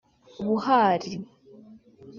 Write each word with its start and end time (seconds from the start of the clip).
Buhari 0.43 1.13